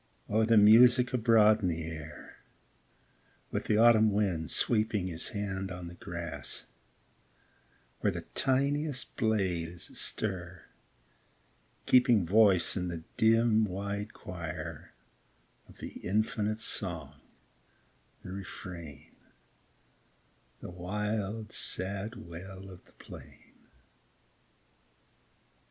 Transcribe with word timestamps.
O 0.27 0.45
the 0.45 0.57
music 0.57 1.13
abroad 1.13 1.61
in 1.61 1.67
the 1.67 1.83
air, 1.83 2.39
With 3.51 3.65
the 3.65 3.77
autumn 3.77 4.11
wind 4.11 4.49
sweeping 4.49 5.05
His 5.05 5.27
hand 5.27 5.69
on 5.69 5.85
the 5.85 5.93
grass, 5.93 6.65
where 7.99 8.09
The 8.11 8.23
tiniest 8.33 9.15
blade 9.15 9.67
is 9.69 9.91
astir, 9.91 10.63
keeping 11.85 12.25
Voice 12.25 12.75
in 12.75 12.87
the 12.87 13.03
dim, 13.15 13.63
wide 13.63 14.11
choir, 14.15 14.91
Of 15.69 15.77
the 15.77 15.89
infinite 15.99 16.61
song, 16.61 17.21
the 18.23 18.31
refrain, 18.31 19.11
The 20.61 20.71
wild, 20.71 21.51
sad 21.51 22.15
wail 22.15 22.71
of 22.71 22.83
the 22.85 22.93
plain 22.93 23.53